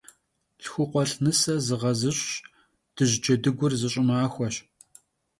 [0.61, 2.31] Lhxukhuelh' nıse zığe- zış'ş,
[2.95, 4.55] dıj cedıgur zı ş'ımaxueş.